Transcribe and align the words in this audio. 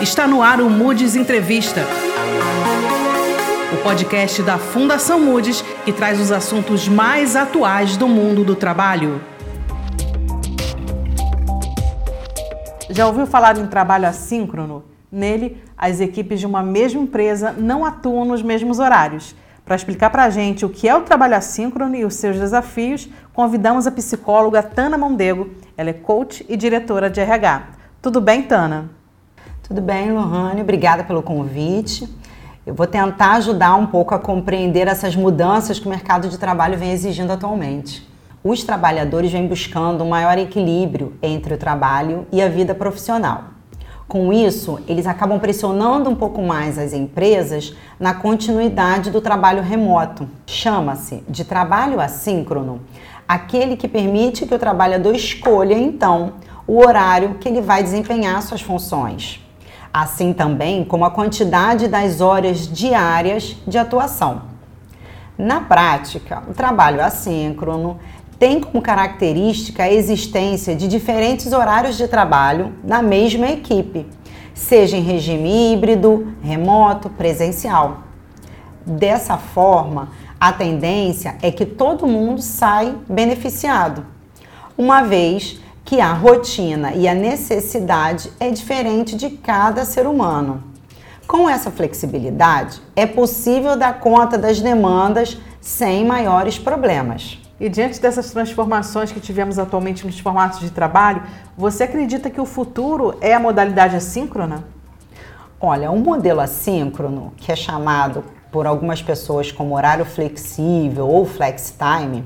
Está 0.00 0.26
no 0.26 0.42
ar 0.42 0.60
o 0.60 0.68
Moody's 0.68 1.16
Entrevista. 1.16 1.80
O 3.72 3.82
podcast 3.82 4.42
da 4.42 4.58
Fundação 4.58 5.18
Moody's 5.18 5.62
que 5.86 5.92
traz 5.92 6.20
os 6.20 6.30
assuntos 6.30 6.86
mais 6.86 7.34
atuais 7.34 7.96
do 7.96 8.06
mundo 8.06 8.44
do 8.44 8.54
trabalho. 8.54 9.22
Já 12.90 13.06
ouviu 13.06 13.26
falar 13.26 13.56
em 13.56 13.66
trabalho 13.66 14.06
assíncrono? 14.06 14.84
Nele, 15.10 15.62
as 15.78 15.98
equipes 15.98 16.40
de 16.40 16.46
uma 16.46 16.62
mesma 16.62 17.00
empresa 17.00 17.52
não 17.52 17.82
atuam 17.82 18.26
nos 18.26 18.42
mesmos 18.42 18.78
horários. 18.78 19.34
Para 19.64 19.76
explicar 19.76 20.10
para 20.10 20.24
a 20.24 20.30
gente 20.30 20.66
o 20.66 20.68
que 20.68 20.86
é 20.86 20.94
o 20.94 21.02
trabalho 21.02 21.36
assíncrono 21.36 21.96
e 21.96 22.04
os 22.04 22.14
seus 22.14 22.38
desafios, 22.38 23.08
convidamos 23.32 23.86
a 23.86 23.90
psicóloga 23.90 24.62
Tana 24.62 24.98
Mondego. 24.98 25.50
Ela 25.74 25.88
é 25.88 25.94
coach 25.94 26.44
e 26.50 26.56
diretora 26.56 27.08
de 27.08 27.18
RH. 27.18 27.68
Tudo 28.02 28.20
bem, 28.20 28.42
Tana? 28.42 28.95
Tudo 29.66 29.80
bem, 29.80 30.12
Lohane. 30.12 30.60
Obrigada 30.60 31.02
pelo 31.02 31.20
convite. 31.20 32.08
Eu 32.64 32.72
vou 32.72 32.86
tentar 32.86 33.32
ajudar 33.32 33.74
um 33.74 33.84
pouco 33.84 34.14
a 34.14 34.18
compreender 34.18 34.86
essas 34.86 35.16
mudanças 35.16 35.80
que 35.80 35.86
o 35.86 35.90
mercado 35.90 36.28
de 36.28 36.38
trabalho 36.38 36.78
vem 36.78 36.92
exigindo 36.92 37.32
atualmente. 37.32 38.08
Os 38.44 38.62
trabalhadores 38.62 39.32
vêm 39.32 39.48
buscando 39.48 40.04
um 40.04 40.10
maior 40.10 40.38
equilíbrio 40.38 41.14
entre 41.20 41.54
o 41.54 41.58
trabalho 41.58 42.28
e 42.30 42.40
a 42.40 42.48
vida 42.48 42.76
profissional. 42.76 43.42
Com 44.06 44.32
isso, 44.32 44.78
eles 44.86 45.04
acabam 45.04 45.40
pressionando 45.40 46.08
um 46.08 46.14
pouco 46.14 46.40
mais 46.40 46.78
as 46.78 46.92
empresas 46.92 47.74
na 47.98 48.14
continuidade 48.14 49.10
do 49.10 49.20
trabalho 49.20 49.64
remoto. 49.64 50.28
Chama-se 50.46 51.24
de 51.28 51.44
trabalho 51.44 51.98
assíncrono 51.98 52.82
aquele 53.26 53.76
que 53.76 53.88
permite 53.88 54.46
que 54.46 54.54
o 54.54 54.60
trabalhador 54.60 55.16
escolha 55.16 55.74
então 55.74 56.34
o 56.68 56.78
horário 56.78 57.34
que 57.40 57.48
ele 57.48 57.60
vai 57.60 57.82
desempenhar 57.82 58.40
suas 58.42 58.62
funções. 58.62 59.44
Assim 59.98 60.34
também 60.34 60.84
como 60.84 61.06
a 61.06 61.10
quantidade 61.10 61.88
das 61.88 62.20
horas 62.20 62.70
diárias 62.70 63.56
de 63.66 63.78
atuação. 63.78 64.42
Na 65.38 65.62
prática, 65.62 66.42
o 66.46 66.52
trabalho 66.52 67.02
assíncrono 67.02 67.98
tem 68.38 68.60
como 68.60 68.82
característica 68.82 69.84
a 69.84 69.90
existência 69.90 70.76
de 70.76 70.86
diferentes 70.86 71.50
horários 71.50 71.96
de 71.96 72.06
trabalho 72.06 72.74
na 72.84 73.00
mesma 73.00 73.46
equipe, 73.46 74.06
seja 74.52 74.98
em 74.98 75.00
regime 75.00 75.72
híbrido, 75.72 76.30
remoto, 76.42 77.08
presencial. 77.08 78.00
Dessa 78.84 79.38
forma, 79.38 80.10
a 80.38 80.52
tendência 80.52 81.36
é 81.40 81.50
que 81.50 81.64
todo 81.64 82.06
mundo 82.06 82.42
sai 82.42 82.94
beneficiado, 83.08 84.04
uma 84.76 85.00
vez 85.00 85.58
que 85.86 86.00
a 86.00 86.12
rotina 86.12 86.94
e 86.94 87.06
a 87.06 87.14
necessidade 87.14 88.32
é 88.40 88.50
diferente 88.50 89.16
de 89.16 89.30
cada 89.30 89.84
ser 89.84 90.04
humano. 90.04 90.64
Com 91.28 91.48
essa 91.48 91.70
flexibilidade, 91.70 92.82
é 92.96 93.06
possível 93.06 93.76
dar 93.76 94.00
conta 94.00 94.36
das 94.36 94.60
demandas 94.60 95.38
sem 95.60 96.04
maiores 96.04 96.58
problemas. 96.58 97.38
E 97.60 97.68
diante 97.68 98.00
dessas 98.00 98.32
transformações 98.32 99.12
que 99.12 99.20
tivemos 99.20 99.60
atualmente 99.60 100.04
nos 100.04 100.18
formatos 100.18 100.58
de 100.58 100.70
trabalho, 100.70 101.22
você 101.56 101.84
acredita 101.84 102.30
que 102.30 102.40
o 102.40 102.44
futuro 102.44 103.16
é 103.20 103.32
a 103.32 103.40
modalidade 103.40 103.94
assíncrona? 103.94 104.64
Olha, 105.60 105.92
um 105.92 106.00
modelo 106.00 106.40
assíncrono, 106.40 107.32
que 107.36 107.52
é 107.52 107.56
chamado 107.56 108.24
por 108.50 108.66
algumas 108.66 109.00
pessoas 109.00 109.52
como 109.52 109.76
horário 109.76 110.04
flexível 110.04 111.08
ou 111.08 111.24
flex 111.24 111.72
time, 111.78 112.24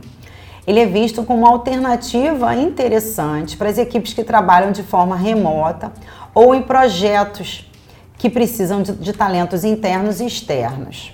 ele 0.71 0.79
é 0.79 0.87
visto 0.87 1.25
como 1.25 1.41
uma 1.41 1.51
alternativa 1.51 2.55
interessante 2.55 3.57
para 3.57 3.69
as 3.69 3.77
equipes 3.77 4.13
que 4.13 4.23
trabalham 4.23 4.71
de 4.71 4.85
forma 4.85 5.17
remota 5.17 5.93
ou 6.33 6.55
em 6.55 6.63
projetos 6.63 7.69
que 8.17 8.31
precisam 8.31 8.81
de, 8.81 8.93
de 8.93 9.13
talentos 9.13 9.65
internos 9.65 10.21
e 10.21 10.27
externos. 10.27 11.13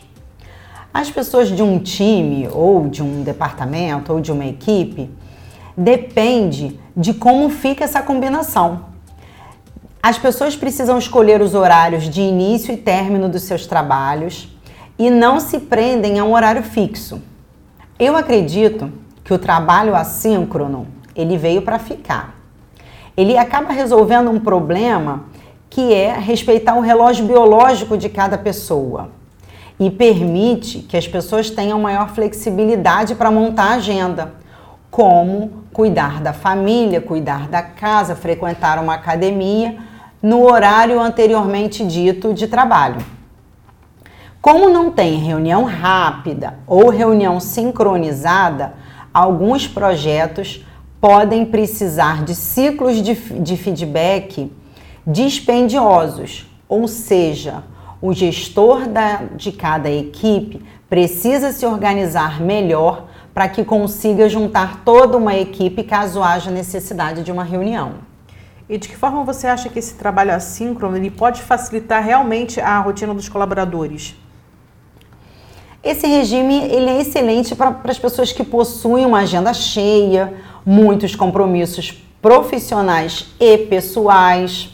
As 0.93 1.11
pessoas 1.11 1.49
de 1.49 1.63
um 1.63 1.79
time, 1.79 2.49
ou 2.53 2.87
de 2.89 3.03
um 3.03 3.23
departamento, 3.23 4.13
ou 4.13 4.21
de 4.21 4.31
uma 4.31 4.45
equipe, 4.45 5.11
depende 5.75 6.79
de 6.95 7.15
como 7.15 7.49
fica 7.49 7.85
essa 7.85 8.03
combinação. 8.03 8.87
As 10.03 10.19
pessoas 10.19 10.55
precisam 10.55 10.99
escolher 10.99 11.41
os 11.41 11.55
horários 11.55 12.11
de 12.11 12.21
início 12.21 12.75
e 12.75 12.77
término 12.77 13.27
dos 13.27 13.45
seus 13.45 13.67
trabalhos 13.67 14.55
e 14.99 15.09
não 15.09 15.41
se 15.41 15.61
prendem 15.61 16.19
a 16.19 16.25
um 16.25 16.35
horário 16.35 16.63
fixo. 16.63 17.23
Eu 17.99 18.15
acredito 18.17 19.06
que 19.27 19.35
o 19.35 19.39
trabalho 19.39 19.97
assíncrono, 19.97 20.87
ele 21.13 21.37
veio 21.37 21.61
para 21.61 21.81
ficar. 21.81 22.37
Ele 23.17 23.37
acaba 23.37 23.73
resolvendo 23.73 24.31
um 24.31 24.39
problema 24.39 25.25
que 25.69 25.93
é 25.93 26.17
respeitar 26.17 26.77
o 26.77 26.81
relógio 26.81 27.27
biológico 27.27 27.99
de 27.99 28.09
cada 28.09 28.39
pessoa 28.39 29.11
e 29.81 29.91
permite 29.91 30.79
que 30.79 30.97
as 30.97 31.09
pessoas 31.09 31.51
tenham 31.51 31.81
maior 31.81 32.11
flexibilidade 32.11 33.17
para 33.17 33.29
montar 33.29 33.73
a 33.73 33.75
agenda, 33.75 34.35
como 34.93 35.65
cuidar 35.73 36.21
da 36.21 36.33
família, 36.33 37.01
cuidar 37.01 37.49
da 37.49 37.63
casa, 37.63 38.15
frequentar 38.15 38.79
uma 38.79 38.95
academia 38.95 39.77
no 40.23 40.49
horário 40.49 41.01
anteriormente 41.01 41.85
dito 41.85 42.33
de 42.33 42.47
trabalho. 42.47 43.05
Como 44.41 44.69
não 44.69 44.93
tem 44.93 45.17
reunião 45.19 45.65
rápida 45.65 46.61
ou 46.65 46.91
reunião 46.91 47.41
sincronizada, 47.41 48.86
alguns 49.17 49.67
projetos 49.67 50.63
podem 51.01 51.47
precisar 51.47 52.23
de 52.23 52.35
ciclos 52.35 53.01
de, 53.01 53.15
de 53.15 53.57
feedback 53.57 54.53
dispendiosos, 55.07 56.47
ou 56.69 56.87
seja, 56.87 57.65
o 58.03 58.13
gestor 58.13 58.87
da, 58.87 59.23
de 59.35 59.53
cada 59.53 59.91
equipe 59.91 60.63
precisa 60.87 61.51
se 61.51 61.65
organizar 61.65 62.43
melhor 62.43 63.09
para 63.33 63.49
que 63.49 63.65
consiga 63.65 64.29
juntar 64.29 64.83
toda 64.85 65.17
uma 65.17 65.35
equipe 65.35 65.83
caso 65.83 66.23
haja 66.23 66.51
necessidade 66.51 67.23
de 67.23 67.33
uma 67.33 67.43
reunião. 67.43 67.95
E 68.69 68.77
de 68.77 68.87
que 68.87 68.97
forma 68.97 69.25
você 69.25 69.47
acha 69.47 69.71
que 69.71 69.79
esse 69.79 69.95
trabalho 69.95 70.35
assíncrono 70.35 70.95
ele 70.95 71.11
pode 71.11 71.41
facilitar 71.41 72.05
realmente 72.05 72.61
a 72.61 72.79
rotina 72.81 73.15
dos 73.15 73.31
colaboradores? 73.31 74.15
Esse 75.87 76.07
regime 76.07 76.65
ele 76.65 76.91
é 76.91 77.01
excelente 77.01 77.55
para 77.55 77.75
as 77.85 77.99
pessoas 77.99 78.33
que 78.33 78.45
possuem 78.45 79.07
uma 79.07 79.21
agenda 79.21 79.55
cheia, 79.55 80.35
muitos 80.65 81.15
compromissos 81.15 82.03
profissionais 82.21 83.27
e 83.39 83.57
pessoais, 83.57 84.71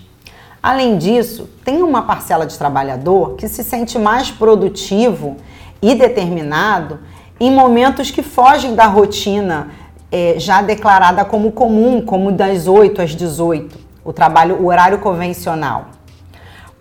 Além 0.63 0.97
disso, 0.97 1.51
tem 1.65 1.83
uma 1.83 2.03
parcela 2.03 2.47
de 2.47 2.57
trabalhador 2.57 3.35
que 3.35 3.49
se 3.49 3.65
sente 3.65 3.99
mais 3.99 4.31
produtivo 4.31 5.37
e 5.83 5.93
determinado 5.93 7.01
em 7.41 7.51
momentos 7.51 8.13
que 8.13 8.23
fogem 8.23 8.77
da 8.77 8.87
rotina 8.87 9.71
é, 10.13 10.37
já 10.39 10.63
declarada 10.63 11.25
como 11.25 11.51
comum, 11.51 12.01
como 12.01 12.31
das 12.31 12.69
8 12.69 13.03
às 13.03 13.11
18, 13.11 13.77
o 14.05 14.13
trabalho, 14.13 14.63
o 14.63 14.67
horário 14.67 14.99
convencional. 14.99 15.87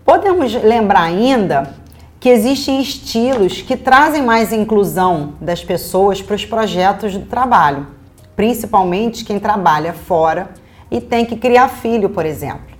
Podemos 0.05 0.53
lembrar 0.53 1.01
ainda 1.01 1.73
que 2.21 2.29
existem 2.29 2.79
estilos 2.79 3.63
que 3.63 3.75
trazem 3.75 4.21
mais 4.21 4.53
inclusão 4.53 5.33
das 5.41 5.63
pessoas 5.63 6.21
para 6.21 6.35
os 6.35 6.45
projetos 6.45 7.17
do 7.17 7.25
trabalho, 7.25 7.87
principalmente 8.35 9.25
quem 9.25 9.39
trabalha 9.39 9.91
fora 9.91 10.51
e 10.91 11.01
tem 11.01 11.25
que 11.25 11.35
criar 11.35 11.67
filho, 11.67 12.11
por 12.11 12.23
exemplo. 12.23 12.77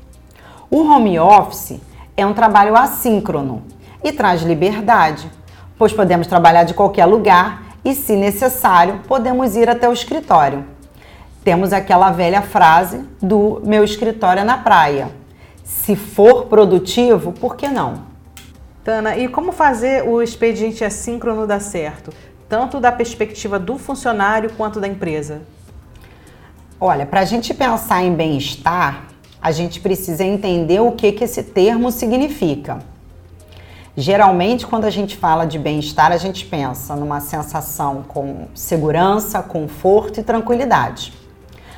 O 0.70 0.84
home 0.84 1.20
office 1.20 1.82
é 2.16 2.24
um 2.24 2.36
trabalho 2.36 2.78
assíncrono 2.78 3.64
e 4.04 4.12
traz 4.12 4.44
liberdade, 4.44 5.28
pois 5.76 5.92
podemos 5.92 6.28
trabalhar 6.28 6.64
de 6.64 6.76
qualquer 6.76 7.08
lugar 7.08 7.64
e, 7.84 7.96
se 7.96 8.16
necessário, 8.16 9.00
podemos 9.08 9.56
ir 9.56 9.68
até 9.68 9.90
o 9.90 9.94
escritório. 9.94 10.64
Temos 11.44 11.74
aquela 11.74 12.12
velha 12.12 12.44
frase 12.44 13.04
do 13.20 13.60
meu 13.66 13.84
escritório 13.84 14.42
é 14.42 14.44
na 14.44 14.60
praia. 14.60 15.10
Se 15.64 15.96
for 15.96 16.46
produtivo, 16.46 17.32
por 17.32 17.56
que 17.56 17.68
não? 17.68 18.11
Tana, 18.84 19.16
e 19.16 19.28
como 19.28 19.52
fazer 19.52 20.04
o 20.08 20.22
expediente 20.24 20.84
assíncrono 20.84 21.46
dar 21.46 21.62
certo? 21.62 22.12
Tanto 22.50 22.80
da 22.80 22.92
perspectiva 22.92 23.60
do 23.60 23.78
funcionário 23.78 24.52
quanto 24.58 24.80
da 24.80 24.88
empresa? 24.88 25.44
Olha, 26.80 27.06
para 27.06 27.20
a 27.20 27.26
gente 27.26 27.54
pensar 27.54 28.04
em 28.04 28.16
bem-estar, 28.16 29.06
a 29.40 29.52
gente 29.52 29.80
precisa 29.80 30.24
entender 30.24 30.80
o 30.80 30.94
que, 30.94 31.12
que 31.12 31.24
esse 31.24 31.44
termo 31.44 31.92
significa. 31.92 32.80
Geralmente, 33.96 34.66
quando 34.66 34.86
a 34.86 34.90
gente 34.90 35.16
fala 35.16 35.46
de 35.46 35.60
bem-estar, 35.60 36.12
a 36.12 36.18
gente 36.18 36.46
pensa 36.46 36.96
numa 36.96 37.20
sensação 37.20 38.04
com 38.08 38.48
segurança, 38.56 39.44
conforto 39.44 40.20
e 40.20 40.24
tranquilidade. 40.24 41.14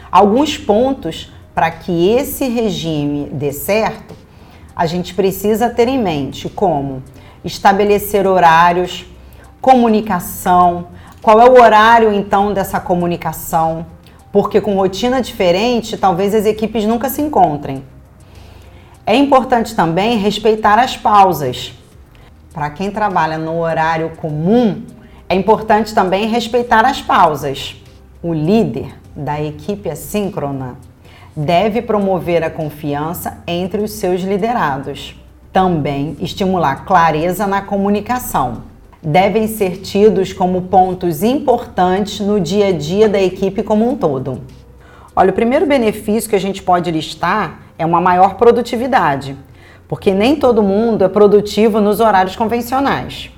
Alguns 0.09 0.57
pontos 0.57 1.33
para 1.53 1.69
que 1.69 2.09
esse 2.09 2.47
regime 2.47 3.29
dê 3.33 3.51
certo, 3.51 4.12
a 4.75 4.85
gente 4.85 5.13
precisa 5.13 5.69
ter 5.69 5.87
em 5.87 6.01
mente, 6.01 6.49
como 6.49 7.03
estabelecer 7.43 8.25
horários, 8.25 9.05
comunicação, 9.61 10.87
qual 11.21 11.39
é 11.39 11.49
o 11.49 11.61
horário 11.61 12.11
então 12.11 12.53
dessa 12.53 12.79
comunicação, 12.79 13.85
porque 14.31 14.59
com 14.59 14.75
rotina 14.75 15.21
diferente, 15.21 15.97
talvez 15.97 16.33
as 16.33 16.45
equipes 16.45 16.85
nunca 16.85 17.07
se 17.09 17.21
encontrem. 17.21 17.83
É 19.05 19.15
importante 19.15 19.75
também 19.75 20.17
respeitar 20.17 20.79
as 20.79 20.97
pausas. 20.97 21.73
Para 22.53 22.69
quem 22.69 22.89
trabalha 22.89 23.37
no 23.37 23.59
horário 23.59 24.11
comum, 24.17 24.83
é 25.29 25.35
importante 25.35 25.93
também 25.93 26.27
respeitar 26.27 26.85
as 26.85 27.01
pausas. 27.01 27.75
O 28.21 28.33
líder 28.33 28.95
da 29.15 29.41
equipe 29.41 29.89
assíncrona 29.89 30.77
deve 31.35 31.81
promover 31.81 32.43
a 32.43 32.49
confiança 32.49 33.41
entre 33.47 33.81
os 33.81 33.91
seus 33.93 34.21
liderados. 34.21 35.15
Também 35.51 36.15
estimular 36.19 36.85
clareza 36.85 37.47
na 37.47 37.61
comunicação. 37.61 38.63
Devem 39.01 39.47
ser 39.47 39.77
tidos 39.81 40.31
como 40.31 40.63
pontos 40.63 41.23
importantes 41.23 42.19
no 42.19 42.39
dia 42.39 42.67
a 42.67 42.71
dia 42.71 43.09
da 43.09 43.21
equipe 43.21 43.63
como 43.63 43.89
um 43.89 43.95
todo. 43.95 44.41
Olha, 45.15 45.31
o 45.31 45.33
primeiro 45.33 45.65
benefício 45.65 46.29
que 46.29 46.35
a 46.35 46.39
gente 46.39 46.63
pode 46.63 46.89
listar 46.89 47.59
é 47.77 47.85
uma 47.85 47.99
maior 47.99 48.35
produtividade, 48.35 49.35
porque 49.87 50.13
nem 50.13 50.35
todo 50.35 50.63
mundo 50.63 51.03
é 51.03 51.09
produtivo 51.09 51.81
nos 51.81 51.99
horários 51.99 52.35
convencionais. 52.35 53.29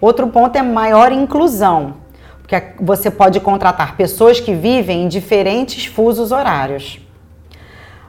Outro 0.00 0.26
ponto 0.28 0.56
é 0.56 0.62
maior 0.62 1.12
inclusão, 1.12 1.94
porque 2.42 2.62
você 2.80 3.10
pode 3.10 3.40
contratar 3.40 3.96
pessoas 3.96 4.40
que 4.40 4.54
vivem 4.54 5.04
em 5.04 5.08
diferentes 5.08 5.86
fusos 5.86 6.32
horários. 6.32 7.05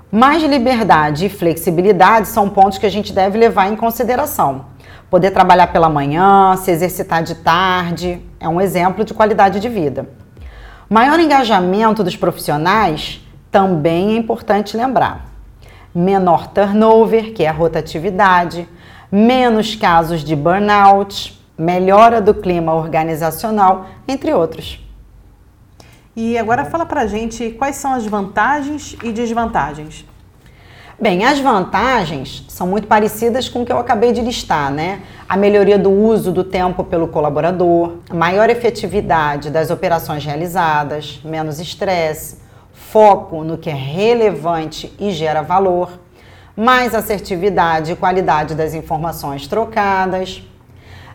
Mais 0.10 0.42
liberdade 0.42 1.26
e 1.26 1.30
flexibilidade 1.30 2.30
são 2.30 2.50
pontos 2.50 2.78
que 2.78 2.86
a 2.86 2.90
gente 2.90 3.12
deve 3.12 3.38
levar 3.38 3.68
em 3.68 3.76
consideração. 3.76 4.68
Poder 5.10 5.32
trabalhar 5.32 5.68
pela 5.68 5.90
manhã, 5.90 6.56
se 6.56 6.72
exercitar 6.72 7.22
de 7.22 7.36
tarde, 7.36 8.22
é 8.40 8.48
um 8.48 8.62
exemplo 8.62 9.04
de 9.04 9.14
qualidade 9.14 9.60
de 9.60 9.68
vida. 9.68 10.08
Maior 10.90 11.20
engajamento 11.20 12.06
dos 12.06 12.16
profissionais 12.16 13.20
também 13.52 14.16
é 14.16 14.18
importante 14.18 14.78
lembrar. 14.78 15.26
Menor 15.94 16.48
turnover, 16.48 17.34
que 17.34 17.44
é 17.44 17.50
a 17.50 17.54
rotatividade, 17.54 18.66
menos 19.12 19.76
casos 19.76 20.24
de 20.24 20.38
burnout, 20.38 21.38
melhora 21.58 22.22
do 22.22 22.34
clima 22.34 22.74
organizacional, 22.74 23.88
entre 24.08 24.34
outros. 24.34 24.87
E 26.20 26.36
agora 26.36 26.66
fala 26.66 26.84
pra 26.84 27.06
gente 27.06 27.52
quais 27.52 27.76
são 27.76 27.94
as 27.94 28.04
vantagens 28.08 28.98
e 29.04 29.12
desvantagens. 29.12 30.04
Bem, 31.00 31.24
as 31.24 31.38
vantagens 31.40 32.44
são 32.50 32.66
muito 32.66 32.88
parecidas 32.88 33.48
com 33.48 33.62
o 33.62 33.66
que 33.68 33.72
eu 33.72 33.78
acabei 33.78 34.12
de 34.12 34.22
listar, 34.22 34.72
né? 34.72 35.04
A 35.30 35.38
melhoria 35.38 35.78
do 35.78 35.92
uso 35.92 36.32
do 36.32 36.44
tempo 36.44 36.84
pelo 36.84 37.08
colaborador, 37.10 37.98
maior 38.12 38.50
efetividade 38.50 39.52
das 39.52 39.70
operações 39.70 40.26
realizadas, 40.26 41.22
menos 41.24 41.60
estresse, 41.60 42.40
foco 42.74 43.44
no 43.44 43.56
que 43.56 43.70
é 43.70 43.76
relevante 43.76 44.92
e 45.00 45.12
gera 45.12 45.44
valor, 45.44 46.00
mais 46.56 46.96
assertividade 46.96 47.92
e 47.92 47.96
qualidade 47.96 48.56
das 48.56 48.74
informações 48.74 49.46
trocadas. 49.46 50.42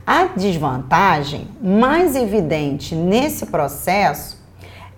A 0.07 0.27
desvantagem 0.27 1.49
mais 1.61 2.15
evidente 2.15 2.95
nesse 2.95 3.47
processo 3.47 4.42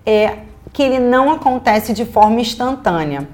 é 0.05 0.39
que 0.73 0.83
ele 0.83 0.99
não 0.99 1.31
acontece 1.31 1.93
de 1.93 2.05
forma 2.05 2.41
instantânea 2.41 3.29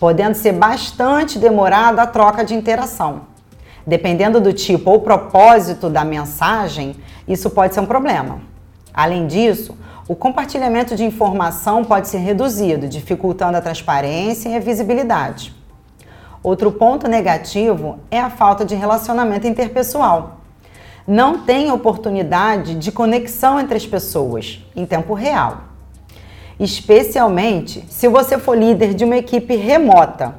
podendo 0.00 0.34
ser 0.34 0.52
bastante 0.52 1.38
demorada 1.38 2.00
a 2.00 2.06
troca 2.06 2.42
de 2.42 2.54
interação. 2.54 3.28
Dependendo 3.86 4.40
do 4.40 4.50
tipo 4.50 4.90
ou 4.90 5.00
propósito 5.00 5.90
da 5.90 6.04
mensagem, 6.04 6.96
isso 7.28 7.50
pode 7.50 7.74
ser 7.74 7.80
um 7.80 7.86
problema. 7.86 8.40
Além 8.94 9.26
disso, 9.26 9.76
o 10.08 10.16
compartilhamento 10.16 10.96
de 10.96 11.04
informação 11.04 11.84
pode 11.84 12.08
ser 12.08 12.18
reduzido, 12.18 12.88
dificultando 12.88 13.58
a 13.58 13.60
transparência 13.60 14.48
e 14.48 14.56
a 14.56 14.60
visibilidade. 14.60 15.54
Outro 16.42 16.72
ponto 16.72 17.06
negativo 17.06 17.98
é 18.10 18.18
a 18.18 18.30
falta 18.30 18.64
de 18.64 18.74
relacionamento 18.74 19.46
interpessoal. 19.46 20.40
Não 21.06 21.40
tem 21.40 21.70
oportunidade 21.70 22.74
de 22.74 22.90
conexão 22.90 23.60
entre 23.60 23.76
as 23.76 23.86
pessoas 23.86 24.64
em 24.74 24.86
tempo 24.86 25.12
real 25.12 25.69
especialmente 26.60 27.82
se 27.88 28.06
você 28.06 28.38
for 28.38 28.56
líder 28.56 28.92
de 28.92 29.04
uma 29.04 29.16
equipe 29.16 29.56
remota. 29.56 30.34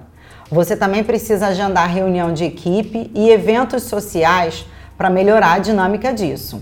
Você 0.51 0.77
também 0.77 1.03
precisa 1.03 1.47
agendar 1.47 1.89
reunião 1.89 2.31
de 2.31 2.43
equipe 2.43 3.09
e 3.15 3.29
eventos 3.29 3.83
sociais 3.83 4.65
para 4.97 5.09
melhorar 5.09 5.53
a 5.53 5.59
dinâmica 5.59 6.13
disso. 6.13 6.61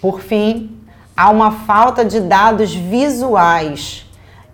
Por 0.00 0.20
fim, 0.20 0.76
há 1.16 1.30
uma 1.30 1.50
falta 1.50 2.04
de 2.04 2.20
dados 2.20 2.74
visuais 2.74 4.06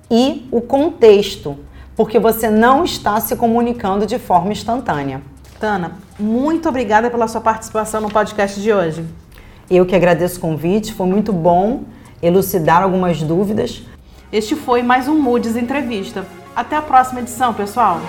e 0.09 0.47
o 0.53 0.61
contexto, 0.61 1.59
porque 1.97 2.19
você 2.19 2.49
não 2.49 2.85
está 2.85 3.19
se 3.21 3.35
comunicando 3.35 4.07
de 4.07 4.19
forma 4.19 4.53
instantânea. 4.53 5.21
Tana, 5.59 5.97
muito 6.19 6.69
obrigada 6.69 7.11
pela 7.11 7.27
sua 7.27 7.41
participação 7.41 8.01
no 8.01 8.11
podcast 8.11 8.61
de 8.61 8.73
hoje. 8.73 9.05
Eu 9.69 9.85
que 9.85 9.97
agradeço 9.97 10.39
o 10.39 10.41
convite, 10.41 10.93
foi 10.93 11.07
muito 11.07 11.33
bom 11.33 11.85
elucidar 12.23 12.83
algumas 12.83 13.23
dúvidas. 13.23 13.83
Este 14.33 14.57
foi 14.57 14.83
mais 14.83 15.07
um 15.07 15.19
Moody's 15.19 15.57
Entrevista. 15.57 16.27
Até 16.55 16.77
a 16.77 16.83
próxima 16.83 17.21
edição, 17.21 17.55
pessoal! 17.55 18.01